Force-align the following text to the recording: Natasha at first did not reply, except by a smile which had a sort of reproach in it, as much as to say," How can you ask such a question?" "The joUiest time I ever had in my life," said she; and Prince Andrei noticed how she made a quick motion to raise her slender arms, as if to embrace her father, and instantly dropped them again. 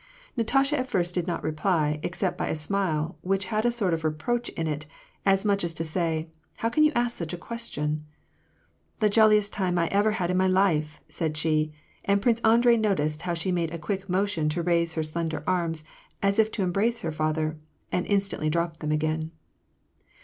Natasha 0.35 0.79
at 0.79 0.89
first 0.89 1.13
did 1.13 1.27
not 1.27 1.43
reply, 1.43 1.99
except 2.01 2.35
by 2.35 2.47
a 2.47 2.55
smile 2.55 3.19
which 3.21 3.45
had 3.53 3.67
a 3.67 3.71
sort 3.71 3.93
of 3.93 4.03
reproach 4.03 4.49
in 4.49 4.65
it, 4.65 4.87
as 5.27 5.45
much 5.45 5.63
as 5.63 5.75
to 5.75 5.83
say," 5.83 6.27
How 6.57 6.69
can 6.69 6.83
you 6.83 6.91
ask 6.95 7.15
such 7.15 7.33
a 7.33 7.37
question?" 7.37 8.03
"The 8.99 9.11
joUiest 9.11 9.53
time 9.53 9.77
I 9.77 9.85
ever 9.89 10.09
had 10.13 10.31
in 10.31 10.37
my 10.37 10.47
life," 10.47 10.99
said 11.07 11.37
she; 11.37 11.71
and 12.03 12.19
Prince 12.19 12.39
Andrei 12.39 12.77
noticed 12.77 13.21
how 13.21 13.35
she 13.35 13.51
made 13.51 13.69
a 13.71 13.77
quick 13.77 14.09
motion 14.09 14.49
to 14.49 14.63
raise 14.63 14.95
her 14.95 15.03
slender 15.03 15.43
arms, 15.45 15.83
as 16.19 16.39
if 16.39 16.51
to 16.53 16.63
embrace 16.63 17.01
her 17.01 17.11
father, 17.11 17.57
and 17.91 18.07
instantly 18.07 18.49
dropped 18.49 18.79
them 18.79 18.91
again. 18.91 19.29